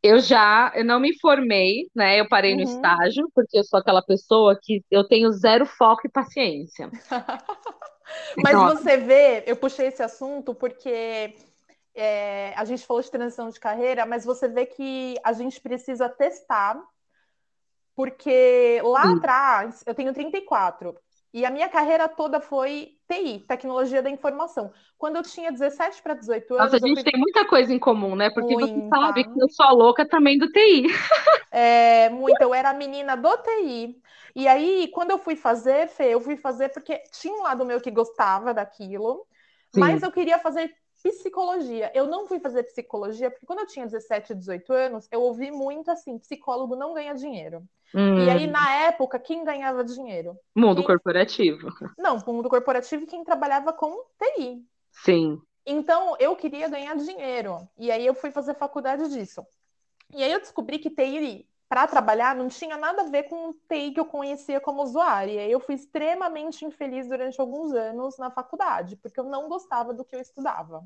[0.02, 2.20] Eu já, eu não me formei, né?
[2.20, 2.58] Eu parei uhum.
[2.58, 6.90] no estágio, porque eu sou aquela pessoa que eu tenho zero foco e paciência.
[8.42, 8.76] Mas Nossa.
[8.76, 11.34] você vê, eu puxei esse assunto porque
[11.94, 16.08] é, a gente falou de transição de carreira, mas você vê que a gente precisa
[16.08, 16.80] testar,
[17.94, 19.16] porque lá Sim.
[19.16, 20.96] atrás, eu tenho 34,
[21.34, 24.72] e a minha carreira toda foi TI, tecnologia da informação.
[24.96, 26.64] Quando eu tinha 17 para 18 anos.
[26.72, 27.10] Nossa, a gente fui...
[27.10, 28.30] tem muita coisa em comum, né?
[28.30, 28.72] Porque muita.
[28.72, 30.86] você sabe que eu sou louca também do TI.
[31.50, 32.40] É, muito.
[32.40, 33.96] Eu era a menina do TI.
[34.34, 37.80] E aí, quando eu fui fazer, Fê, eu fui fazer porque tinha um lado meu
[37.80, 39.26] que gostava daquilo,
[39.72, 39.80] Sim.
[39.80, 40.72] mas eu queria fazer
[41.04, 41.92] psicologia.
[41.94, 45.90] Eu não fui fazer psicologia porque quando eu tinha 17, 18 anos, eu ouvi muito
[45.90, 47.62] assim: psicólogo não ganha dinheiro.
[47.94, 48.24] Hum.
[48.24, 50.36] E aí, na época, quem ganhava dinheiro?
[50.54, 50.86] Mundo quem...
[50.86, 51.68] corporativo.
[51.96, 54.64] Não, mundo corporativo quem trabalhava com TI.
[54.90, 55.40] Sim.
[55.64, 57.68] Então, eu queria ganhar dinheiro.
[57.78, 59.46] E aí, eu fui fazer faculdade disso.
[60.12, 63.52] E aí, eu descobri que TI, para trabalhar, não tinha nada a ver com o
[63.68, 65.32] TI que eu conhecia como usuária.
[65.32, 69.92] E aí, eu fui extremamente infeliz durante alguns anos na faculdade, porque eu não gostava
[69.92, 70.84] do que eu estudava.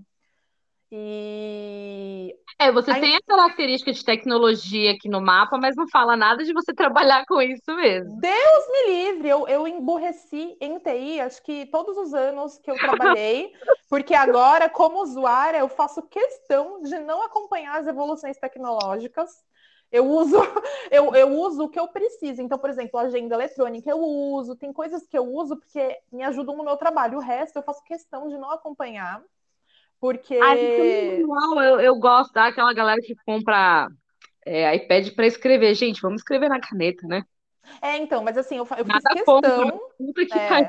[0.90, 2.34] E.
[2.58, 6.54] É, você tem a característica de tecnologia aqui no mapa, mas não fala nada de
[6.54, 8.18] você trabalhar com isso mesmo.
[8.18, 9.28] Deus me livre!
[9.28, 13.52] Eu, eu emborreci em TI, acho que todos os anos que eu trabalhei,
[13.90, 19.28] porque agora, como usuária, eu faço questão de não acompanhar as evoluções tecnológicas.
[19.90, 20.36] Eu uso,
[20.90, 22.42] eu, eu uso o que eu preciso.
[22.42, 26.56] Então, por exemplo, agenda eletrônica eu uso, tem coisas que eu uso porque me ajudam
[26.56, 27.18] no meu trabalho.
[27.18, 29.22] O resto eu faço questão de não acompanhar.
[30.00, 30.38] Porque.
[30.40, 33.88] Ah, eu, eu gosto daquela galera que compra
[34.44, 35.74] é, iPad para escrever.
[35.74, 37.24] Gente, vamos escrever na caneta, né?
[37.82, 39.80] É, então, mas assim, eu, eu fiz questão.
[39.98, 40.68] Puta que é,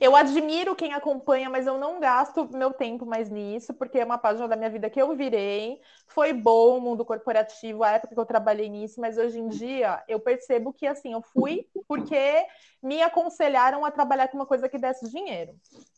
[0.00, 4.18] eu admiro quem acompanha, mas eu não gasto meu tempo mais nisso, porque é uma
[4.18, 5.80] página da minha vida que eu virei.
[6.06, 10.02] Foi bom o mundo corporativo, a época que eu trabalhei nisso, mas hoje em dia
[10.08, 12.46] eu percebo que assim, eu fui porque
[12.82, 15.54] me aconselharam a trabalhar com uma coisa que desse dinheiro.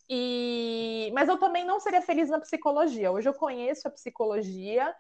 [0.09, 1.11] E...
[1.15, 3.13] Mas eu também não seria feliz na psicologia.
[3.13, 4.95] Hoje eu conheço a psicologia,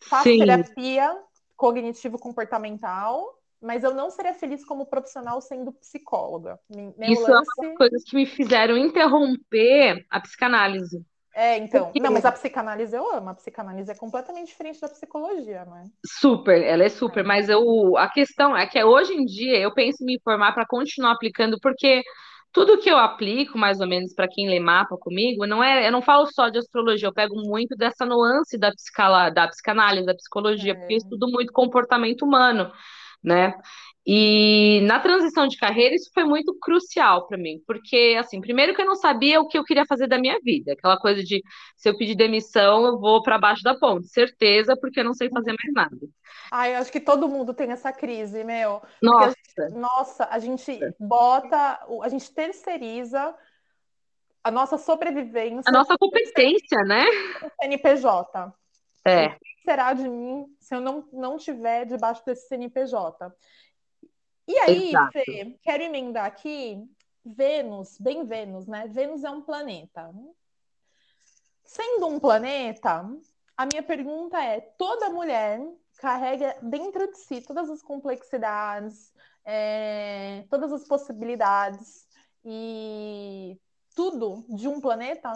[0.00, 0.38] faço Sim.
[0.38, 1.16] terapia
[1.56, 6.58] cognitivo-comportamental, mas eu não seria feliz como profissional sendo psicóloga.
[6.68, 7.50] Meu Isso lance...
[7.58, 11.04] é uma coisas que me fizeram interromper a psicanálise.
[11.34, 11.84] É, então.
[11.84, 12.00] Porque...
[12.00, 13.30] Não, mas a psicanálise eu amo.
[13.30, 15.84] A psicanálise é completamente diferente da psicologia, né?
[16.04, 17.20] Super, ela é super.
[17.20, 17.26] É.
[17.26, 20.66] Mas eu, a questão é que hoje em dia eu penso em me formar para
[20.66, 22.02] continuar aplicando, porque
[22.52, 25.92] tudo que eu aplico, mais ou menos, para quem lê mapa comigo, não é, eu
[25.92, 30.14] não falo só de astrologia, eu pego muito dessa nuance da, psicala, da psicanálise, da
[30.14, 30.74] psicologia, é.
[30.74, 32.72] porque eu estudo muito comportamento humano,
[33.22, 33.54] né?
[34.06, 38.80] E na transição de carreira, isso foi muito crucial para mim, porque, assim, primeiro que
[38.80, 41.42] eu não sabia o que eu queria fazer da minha vida, aquela coisa de
[41.76, 45.28] se eu pedir demissão, eu vou para baixo da ponte, certeza, porque eu não sei
[45.28, 46.06] fazer mais nada.
[46.50, 48.82] Ai, eu acho que todo mundo tem essa crise, meu.
[49.02, 49.26] Nossa.
[49.26, 53.34] A gente, nossa, a gente bota, a gente terceiriza
[54.42, 55.68] a nossa sobrevivência.
[55.68, 57.04] A nossa competência, né?
[57.60, 58.52] CNPJ.
[59.06, 59.36] É.
[59.64, 63.32] Será de mim se eu não, não tiver debaixo desse CNPJ?
[64.46, 66.82] E aí, Fê, quero emendar aqui
[67.24, 68.88] Vênus, bem Vênus, né?
[68.88, 70.10] Vênus é um planeta.
[71.64, 73.06] Sendo um planeta,
[73.56, 75.60] a minha pergunta é: toda mulher
[75.98, 79.12] carrega dentro de si todas as complexidades,
[79.44, 82.08] é, todas as possibilidades
[82.44, 83.60] e
[83.94, 85.30] tudo de um planeta?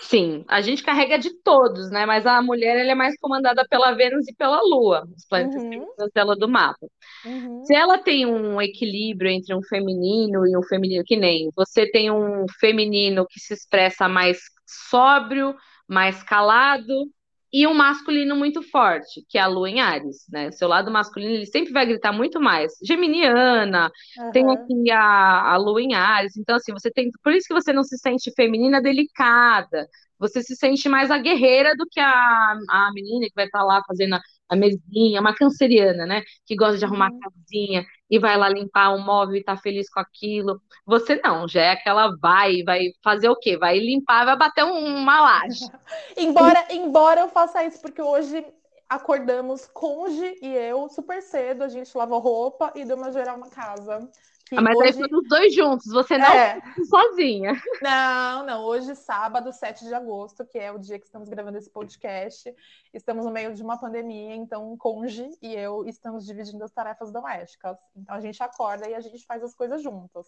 [0.00, 2.06] Sim, a gente carrega de todos, né?
[2.06, 5.86] Mas a mulher ela é mais comandada pela Vênus e pela Lua, os planetas uhum.
[6.14, 6.86] dela do mapa.
[7.24, 7.64] Uhum.
[7.64, 12.10] Se ela tem um equilíbrio entre um feminino e um feminino, que nem você tem
[12.10, 15.54] um feminino que se expressa mais sóbrio,
[15.86, 17.06] mais calado,
[17.54, 20.50] e um masculino muito forte, que é a lua em Ares, né?
[20.50, 22.72] Seu lado masculino, ele sempre vai gritar muito mais.
[22.82, 24.32] Geminiana, uhum.
[24.32, 26.36] tem aqui a, a lua em Ares.
[26.36, 27.12] Então, assim, você tem.
[27.22, 29.86] Por isso que você não se sente feminina delicada.
[30.18, 33.82] Você se sente mais a guerreira do que a, a menina que vai estar lá
[33.86, 36.22] fazendo a, a mesinha, uma canceriana, né?
[36.46, 37.20] Que gosta de arrumar a uhum.
[37.20, 40.60] casinha e vai lá limpar um móvel e tá feliz com aquilo.
[40.86, 43.56] Você não, já é aquela vai, vai fazer o quê?
[43.56, 45.64] Vai limpar, vai bater uma laje.
[46.16, 48.44] embora, embora eu faça isso, porque hoje
[48.88, 53.48] acordamos Conge e eu super cedo, a gente lavou roupa e deu uma geral na
[53.48, 54.08] casa.
[54.52, 54.88] Mas hoje...
[54.88, 56.60] aí foram os dois juntos, você não é.
[56.88, 57.52] sozinha.
[57.82, 58.64] Não, não.
[58.64, 62.54] Hoje, sábado, 7 de agosto, que é o dia que estamos gravando esse podcast,
[62.92, 67.76] estamos no meio de uma pandemia, então Conge e eu estamos dividindo as tarefas domésticas.
[67.96, 70.26] Então a gente acorda e a gente faz as coisas juntas.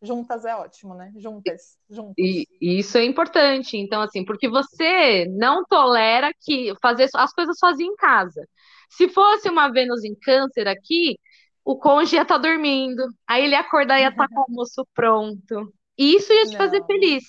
[0.00, 1.12] Juntas é ótimo, né?
[1.16, 2.14] Juntas, juntas.
[2.18, 3.76] E, e isso é importante.
[3.76, 8.46] Então, assim, porque você não tolera que fazer as coisas sozinho em casa.
[8.88, 11.18] Se fosse uma Vênus em câncer aqui,
[11.68, 13.02] o cônjuge ia estar tá dormindo.
[13.26, 15.70] Aí ele acordar e ia estar tá com o almoço pronto.
[15.98, 16.56] Isso ia te não.
[16.56, 17.24] fazer feliz.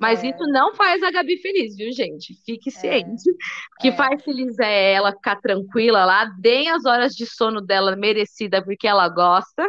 [0.00, 0.30] Mas é.
[0.30, 2.34] isso não faz a Gabi feliz, viu, gente?
[2.42, 2.72] Fique é.
[2.72, 3.30] ciente.
[3.30, 3.82] É.
[3.82, 3.92] Que é.
[3.92, 8.88] faz feliz é ela ficar tranquila lá, deem as horas de sono dela merecida porque
[8.88, 9.62] ela gosta,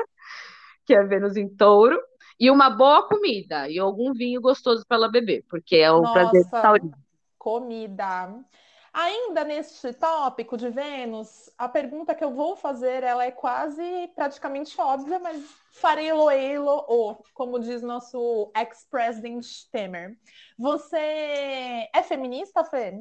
[0.85, 1.99] que é Vênus em touro,
[2.39, 6.13] e uma boa comida e algum vinho gostoso para ela beber, porque é o Nossa,
[6.13, 6.93] prazer taurino.
[7.37, 8.33] Comida.
[8.93, 13.81] Ainda neste tópico de Vênus, a pergunta que eu vou fazer, ela é quase
[14.15, 20.15] praticamente óbvia, mas farei lo como diz nosso ex-president Temer.
[20.59, 22.93] Você é feminista, Fê?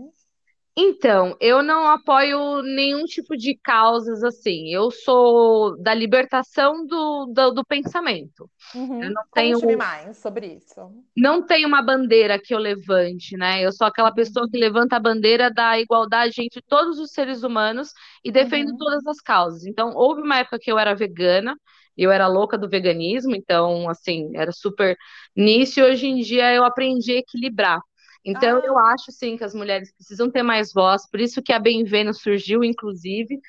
[0.75, 4.73] Então, eu não apoio nenhum tipo de causas assim.
[4.73, 8.51] Eu sou da libertação do, do, do pensamento.
[8.75, 9.03] Uhum.
[9.03, 10.91] Eu não tenho Conte-me mais sobre isso.
[11.15, 13.63] Não tenho uma bandeira que eu levante, né?
[13.63, 14.15] Eu sou aquela uhum.
[14.15, 17.91] pessoa que levanta a bandeira da igualdade entre todos os seres humanos
[18.25, 18.79] e defendo uhum.
[18.79, 19.67] todas as causas.
[19.67, 21.55] Então, houve uma época que eu era vegana,
[21.99, 24.97] eu era louca do veganismo, então, assim, era super
[25.37, 25.81] nisso.
[25.81, 27.79] E hoje em dia eu aprendi a equilibrar.
[28.25, 28.63] Então, ah.
[28.65, 31.85] eu acho, sim, que as mulheres precisam ter mais voz, por isso que a Bem
[31.85, 33.41] Vênus surgiu, inclusive,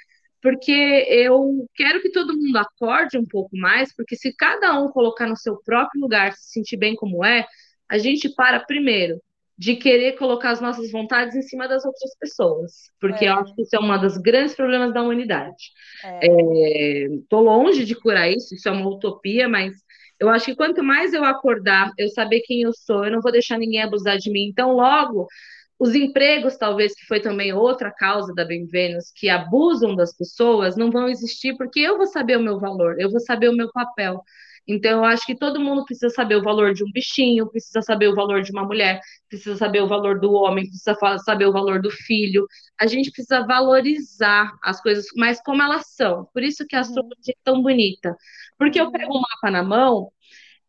[0.42, 5.28] porque eu quero que todo mundo acorde um pouco mais, porque se cada um colocar
[5.28, 7.46] no seu próprio lugar, se sentir bem como é,
[7.88, 9.22] a gente para primeiro
[9.58, 13.30] de querer colocar as nossas vontades em cima das outras pessoas, porque é.
[13.30, 15.72] eu acho que isso é um dos grandes problemas da humanidade.
[16.22, 17.44] Estou é.
[17.44, 19.76] é, longe de curar isso, isso é uma utopia, mas
[20.20, 23.32] eu acho que quanto mais eu acordar, eu saber quem eu sou, eu não vou
[23.32, 24.48] deixar ninguém abusar de mim.
[24.48, 25.28] Então, logo,
[25.80, 30.78] os empregos, talvez, que foi também outra causa da Bem Vênus, que abusam das pessoas,
[30.78, 33.72] não vão existir porque eu vou saber o meu valor, eu vou saber o meu
[33.72, 34.22] papel.
[34.68, 38.08] Então, eu acho que todo mundo precisa saber o valor de um bichinho, precisa saber
[38.08, 41.82] o valor de uma mulher, precisa saber o valor do homem, precisa saber o valor
[41.82, 42.48] do filho.
[42.80, 46.28] A gente precisa valorizar as coisas, mas como elas são.
[46.34, 48.16] Por isso que a astrologia é tão bonita.
[48.58, 50.10] Porque eu pego um mapa na mão,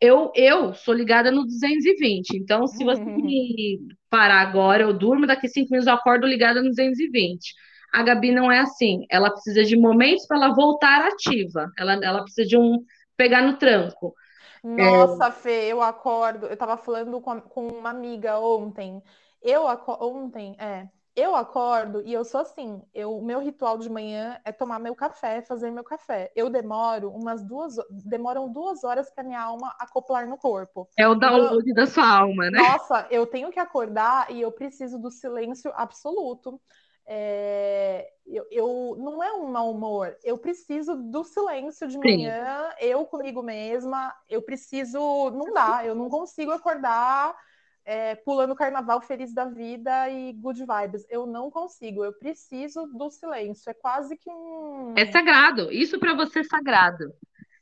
[0.00, 2.36] eu, eu sou ligada no 220.
[2.36, 3.78] Então, se você me
[4.10, 7.54] parar agora, eu durmo, daqui cinco minutos eu acordo ligada no 220.
[7.92, 9.06] A Gabi não é assim.
[9.10, 11.70] Ela precisa de momentos para ela voltar ativa.
[11.78, 12.84] Ela, ela precisa de um
[13.16, 14.14] pegar no tranco.
[14.62, 15.30] Nossa, é...
[15.30, 16.46] Fê, eu acordo.
[16.46, 19.02] Eu tava falando com, com uma amiga ontem.
[19.42, 19.66] Eu
[20.00, 22.82] ontem, é, eu acordo e eu sou assim.
[22.92, 26.32] Eu, meu ritual de manhã é tomar meu café, fazer meu café.
[26.34, 30.88] Eu demoro umas duas, demoram duas horas para minha alma acoplar no corpo.
[30.98, 32.58] É o download então, da sua alma, né?
[32.58, 36.60] Nossa, eu tenho que acordar e eu preciso do silêncio absoluto.
[37.06, 42.86] É, eu, eu, não é um mau humor, eu preciso do silêncio de manhã, Sim.
[42.86, 44.98] eu comigo mesma, eu preciso,
[45.30, 47.34] não dá, eu não consigo acordar
[47.84, 53.10] é, pulando carnaval feliz da vida e good vibes, eu não consigo, eu preciso do
[53.10, 54.94] silêncio, é quase que um...
[54.96, 57.12] É sagrado, isso para você é sagrado.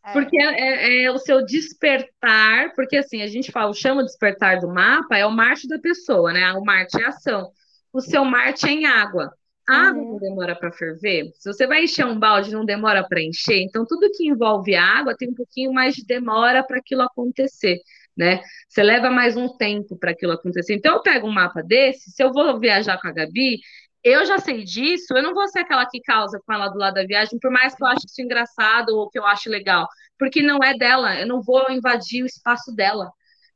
[0.04, 0.12] É.
[0.12, 4.68] Porque é, é, é, o seu despertar, porque assim, a gente fala, chama despertar do
[4.68, 6.52] mapa, é o Marte da pessoa, né?
[6.52, 7.52] O Marte é ação
[7.92, 9.32] o seu Marte é em água.
[9.68, 10.12] A água uhum.
[10.12, 11.30] não demora para ferver.
[11.34, 13.60] Se você vai encher um balde, não demora para encher.
[13.62, 17.78] Então, tudo que envolve água tem um pouquinho mais de demora para aquilo acontecer,
[18.16, 18.42] né?
[18.68, 20.74] Você leva mais um tempo para aquilo acontecer.
[20.74, 23.60] Então, eu pego um mapa desse, se eu vou viajar com a Gabi,
[24.02, 26.94] eu já sei disso, eu não vou ser aquela que causa com ela do lado
[26.94, 29.86] da viagem, por mais que eu ache isso engraçado ou que eu ache legal,
[30.18, 33.12] porque não é dela, eu não vou invadir o espaço dela.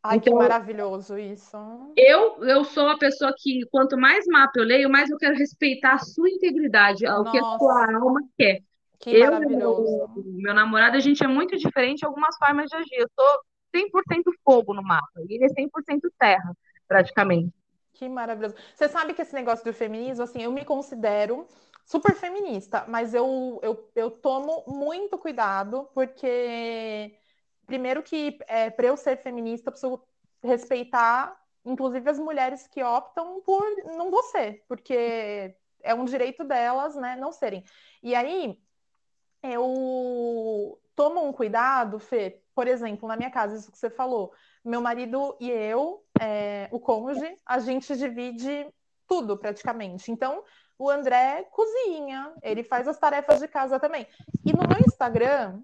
[0.08, 1.56] Ai, então, que maravilhoso isso.
[1.96, 5.94] Eu, eu sou a pessoa que, quanto mais mapa eu leio, mais eu quero respeitar
[5.94, 7.20] a sua integridade, Nossa.
[7.20, 8.60] o que a sua alma quer.
[8.98, 9.82] Que eu, maravilhoso.
[9.82, 12.96] Meu, meu namorado, a gente é muito diferente em algumas formas de agir.
[12.96, 13.40] Eu sou
[13.74, 17.52] 100% fogo no mapa, e ele é 100% terra, praticamente.
[17.92, 18.54] Que maravilhoso.
[18.74, 21.46] Você sabe que esse negócio do feminismo, assim, eu me considero
[21.84, 27.14] super feminista, mas eu, eu, eu tomo muito cuidado, porque
[27.66, 30.02] primeiro que é, para eu ser feminista, eu preciso
[30.42, 33.62] respeitar, inclusive, as mulheres que optam por
[33.96, 37.64] não você, porque é um direito delas, né, não serem.
[38.02, 38.58] E aí,
[39.42, 44.32] eu tomo um cuidado, Fê, por exemplo, na minha casa, isso que você falou,
[44.64, 48.66] meu marido e eu, é, o cônjuge, a gente divide
[49.06, 50.10] tudo praticamente.
[50.10, 50.42] Então,
[50.78, 54.06] o André cozinha, ele faz as tarefas de casa também.
[54.44, 55.60] E no meu Instagram,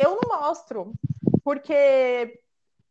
[0.00, 0.92] eu não mostro
[1.48, 2.42] porque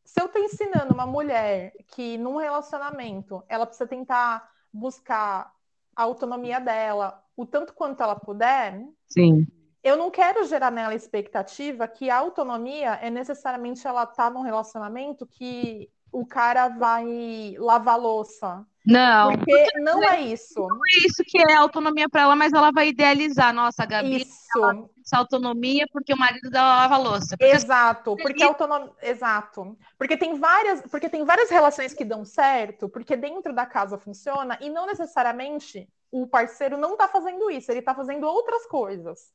[0.04, 5.54] se eu estou ensinando uma mulher que num relacionamento ela precisa tentar buscar
[5.96, 9.46] a autonomia dela o tanto quanto ela puder, Sim.
[9.84, 14.42] eu não quero gerar nela expectativa que a autonomia é necessariamente ela estar tá num
[14.42, 19.38] relacionamento que o cara vai lavar louça, Não.
[19.38, 20.60] Porque não é isso.
[20.60, 23.54] Não é isso que é autonomia para ela, mas ela vai idealizar.
[23.54, 24.88] Nossa, a Gabi isso.
[25.06, 27.36] essa autonomia porque o marido dela lava louça.
[27.38, 28.92] Porque Exato, porque autonomia.
[29.02, 29.78] Exato.
[29.98, 34.58] Porque tem várias, porque tem várias relações que dão certo, porque dentro da casa funciona,
[34.62, 39.32] e não necessariamente o parceiro não está fazendo isso, ele está fazendo outras coisas.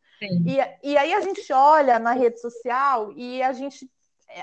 [0.47, 3.91] E, e aí a gente olha na rede social e a gente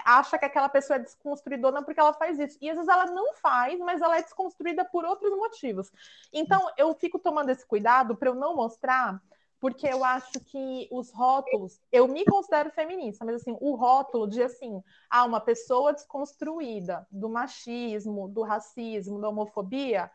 [0.06, 2.58] acha que aquela pessoa é desconstruidora porque ela faz isso.
[2.62, 5.92] E às vezes ela não faz, mas ela é desconstruída por outros motivos.
[6.34, 9.22] Então eu fico tomando esse cuidado para eu não mostrar,
[9.60, 14.42] porque eu acho que os rótulos, eu me considero feminista, mas assim, o rótulo de
[14.42, 20.10] assim, ah, uma pessoa desconstruída do machismo, do racismo, da homofobia,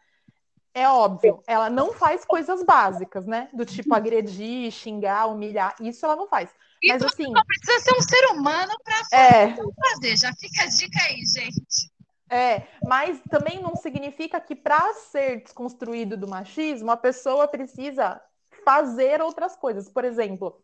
[0.76, 3.48] é óbvio, ela não faz coisas básicas, né?
[3.52, 6.52] Do tipo agredir, xingar, humilhar, isso ela não faz.
[6.89, 7.30] Mas assim.
[7.30, 9.55] Não precisa ser um ser humano para é...
[9.55, 10.16] fazer.
[10.16, 11.93] Já fica a dica aí, gente.
[12.30, 18.20] É, mas também não significa que para ser desconstruído do machismo, a pessoa precisa
[18.64, 19.89] fazer outras coisas.
[19.89, 20.62] Por exemplo,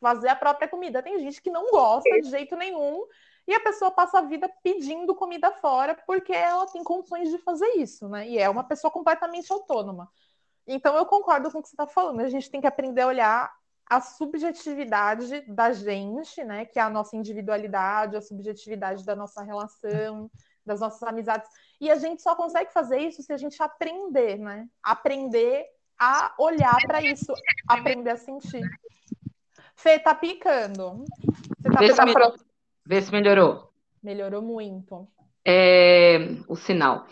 [0.00, 1.02] fazer a própria comida.
[1.02, 3.06] Tem gente que não gosta de jeito nenhum
[3.46, 7.68] e a pessoa passa a vida pedindo comida fora porque ela tem condições de fazer
[7.76, 8.28] isso, né?
[8.28, 10.10] E é uma pessoa completamente autônoma.
[10.66, 12.20] Então eu concordo com o que você está falando.
[12.20, 13.59] A gente tem que aprender a olhar
[13.90, 16.64] a subjetividade da gente, né?
[16.64, 20.30] Que é a nossa individualidade, a subjetividade da nossa relação,
[20.64, 21.50] das nossas amizades.
[21.80, 24.68] E a gente só consegue fazer isso se a gente aprender, né?
[24.80, 25.66] Aprender
[25.98, 27.34] a olhar para isso,
[27.68, 28.62] aprender a sentir.
[29.74, 31.04] Fê, tá picando.
[31.58, 32.44] Você tá Vê, se.
[32.86, 33.72] Vê se melhorou.
[34.00, 35.08] Melhorou muito.
[35.44, 36.18] É...
[36.46, 37.06] O sinal.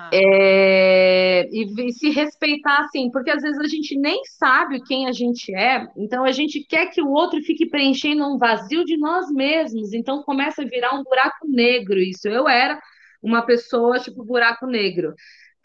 [0.00, 0.10] Ah.
[0.12, 5.12] É, e, e, se respeitar assim, porque às vezes a gente nem sabe quem a
[5.12, 9.28] gente é, então a gente quer que o outro fique preenchendo um vazio de nós
[9.28, 12.28] mesmos, então começa a virar um buraco negro isso.
[12.28, 12.80] Eu era
[13.20, 15.14] uma pessoa tipo buraco negro.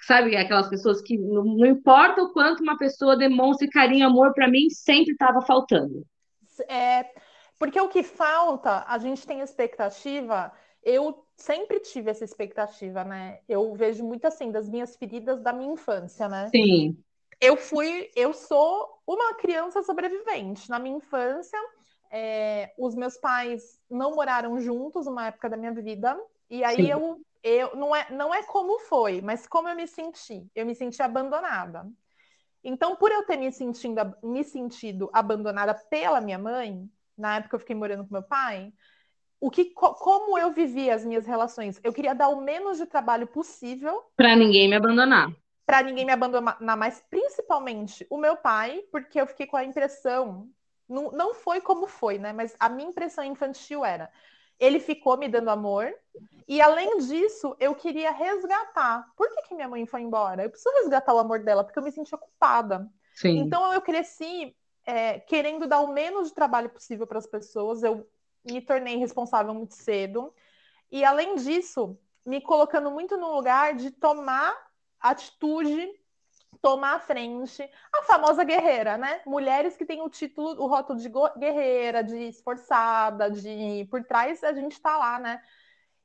[0.01, 4.34] Sabe, aquelas pessoas que não, não importa o quanto uma pessoa demonstre carinho e amor
[4.34, 6.03] para mim, sempre estava faltando.
[6.67, 7.05] É,
[7.59, 10.51] porque o que falta, a gente tem expectativa
[10.84, 13.39] eu sempre tive essa expectativa, né?
[13.47, 16.49] Eu vejo muito assim das minhas feridas da minha infância, né?
[16.49, 16.97] Sim.
[17.39, 20.69] Eu fui, eu sou uma criança sobrevivente.
[20.69, 21.59] Na minha infância,
[22.11, 26.17] é, os meus pais não moraram juntos uma época da minha vida,
[26.49, 30.47] e aí eu, eu não é, não é como foi, mas como eu me senti.
[30.55, 31.86] Eu me senti abandonada.
[32.63, 37.59] Então, por eu ter me sentindo, me sentido abandonada pela minha mãe, na época eu
[37.59, 38.71] fiquei morando com meu pai,
[39.43, 41.77] o que, como eu vivia as minhas relações.
[41.83, 44.01] Eu queria dar o menos de trabalho possível.
[44.15, 45.35] Para ninguém me abandonar.
[45.65, 50.47] Para ninguém me abandonar, mas principalmente o meu pai, porque eu fiquei com a impressão.
[50.87, 52.31] Não, não foi como foi, né?
[52.31, 54.09] Mas a minha impressão infantil era.
[54.57, 55.93] Ele ficou me dando amor.
[56.47, 59.11] E além disso, eu queria resgatar.
[59.17, 60.43] Por que, que minha mãe foi embora?
[60.43, 62.89] Eu preciso resgatar o amor dela, porque eu me sentia culpada.
[63.13, 63.39] Sim.
[63.39, 67.83] Então eu cresci é, querendo dar o menos de trabalho possível para as pessoas.
[67.83, 68.07] Eu
[68.45, 70.33] me tornei responsável muito cedo.
[70.91, 74.55] E além disso, me colocando muito no lugar de tomar
[74.99, 75.89] atitude,
[76.61, 79.21] tomar a frente, a famosa guerreira, né?
[79.25, 84.53] Mulheres que têm o título, o rótulo de guerreira, de esforçada, de por trás a
[84.53, 85.41] gente tá lá, né?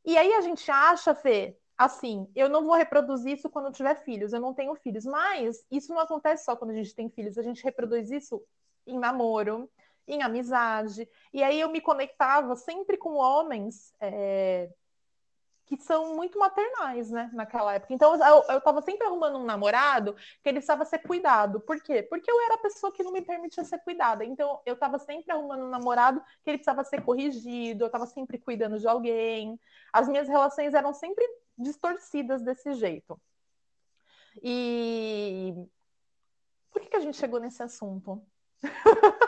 [0.04, 3.94] E aí a gente acha, Fê, assim, eu não vou reproduzir isso quando eu tiver
[3.96, 7.38] filhos, eu não tenho filhos, mas isso não acontece só quando a gente tem filhos,
[7.38, 8.42] a gente reproduz isso
[8.86, 9.70] em namoro,
[10.08, 11.08] em amizade.
[11.32, 14.70] E aí eu me conectava sempre com homens é,
[15.68, 17.92] que são muito maternais, né, naquela época.
[17.92, 21.60] Então eu, eu tava sempre arrumando um namorado que ele precisava ser cuidado.
[21.60, 22.02] Por quê?
[22.02, 24.24] Porque eu era a pessoa que não me permitia ser cuidada.
[24.24, 28.38] Então eu tava sempre arrumando um namorado que ele precisava ser corrigido, eu tava sempre
[28.38, 29.60] cuidando de alguém.
[29.92, 31.24] As minhas relações eram sempre
[31.56, 33.20] distorcidas desse jeito.
[34.42, 35.52] E
[36.70, 38.22] por que, que a gente chegou nesse assunto?